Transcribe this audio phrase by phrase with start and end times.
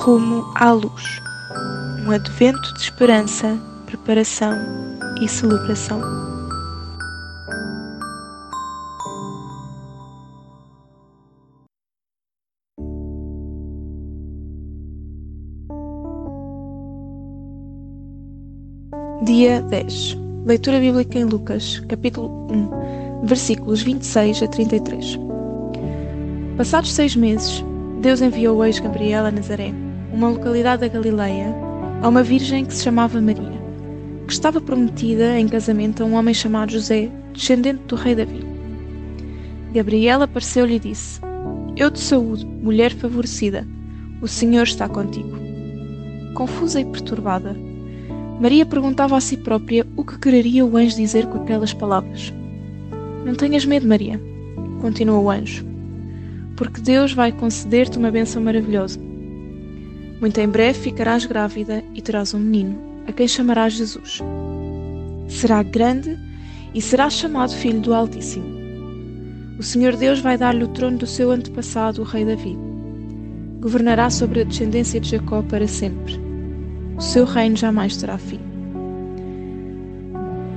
[0.00, 1.20] Rumo à luz.
[2.06, 4.56] Um advento de esperança, preparação
[5.20, 6.00] e celebração.
[19.24, 20.16] Dia 10.
[20.46, 25.18] Leitura bíblica em Lucas, capítulo 1, versículos 26 a 33.
[26.56, 27.62] Passados seis meses,
[28.00, 29.72] Deus enviou ex Gabriel a Nazaré,
[30.12, 31.52] uma localidade da Galileia,
[32.00, 33.60] a uma virgem que se chamava Maria,
[34.24, 38.46] que estava prometida em casamento a um homem chamado José, descendente do rei Davi.
[39.74, 41.20] Gabriel apareceu-lhe e disse:
[41.76, 43.66] Eu te saúdo, mulher favorecida,
[44.22, 45.36] o Senhor está contigo.
[46.34, 47.56] Confusa e perturbada,
[48.40, 52.32] Maria perguntava a si própria o que quereria o anjo dizer com aquelas palavras.
[53.24, 54.20] Não tenhas medo, Maria,
[54.80, 55.66] continuou o anjo,
[56.58, 59.00] porque Deus vai conceder-te uma bênção maravilhosa.
[60.20, 64.20] Muito em breve ficarás grávida e terás um menino, a quem chamarás Jesus.
[65.28, 66.18] Será grande
[66.74, 68.58] e será chamado Filho do Altíssimo.
[69.58, 72.58] O Senhor Deus vai dar-lhe o trono do seu antepassado, o rei Davi.
[73.60, 76.28] Governará sobre a descendência de Jacó para sempre
[76.98, 78.40] o seu reino jamais terá fim.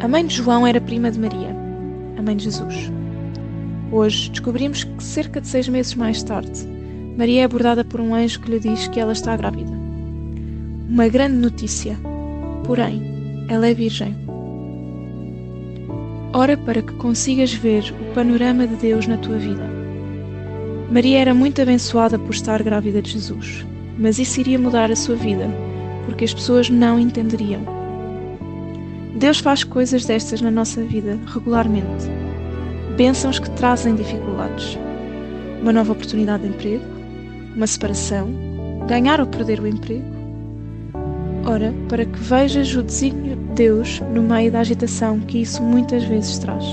[0.00, 1.54] A mãe de João era prima de Maria,
[2.16, 2.90] a mãe de Jesus.
[3.92, 6.66] Hoje descobrimos que cerca de seis meses mais tarde,
[7.14, 9.70] Maria é abordada por um anjo que lhe diz que ela está grávida.
[10.88, 11.98] Uma grande notícia,
[12.64, 14.16] porém, ela é virgem.
[16.32, 19.68] Ora para que consigas ver o panorama de Deus na tua vida.
[20.90, 23.66] Maria era muito abençoada por estar grávida de Jesus,
[23.98, 25.50] mas isso iria mudar a sua vida
[26.06, 27.60] porque as pessoas não entenderiam.
[29.16, 32.31] Deus faz coisas destas na nossa vida regularmente.
[32.96, 34.78] Bênçãos que trazem dificuldades.
[35.62, 36.84] Uma nova oportunidade de emprego,
[37.56, 38.30] uma separação,
[38.86, 40.04] ganhar ou perder o emprego.
[41.46, 46.04] Ora, para que vejas o desígnio de Deus no meio da agitação que isso muitas
[46.04, 46.64] vezes traz.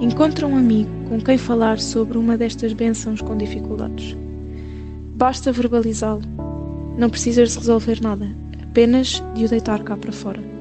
[0.00, 4.16] Encontra um amigo com quem falar sobre uma destas bênçãos com dificuldades.
[5.14, 6.22] Basta verbalizá-lo.
[6.98, 8.28] Não precisas resolver nada,
[8.60, 10.51] apenas de o deitar cá para fora.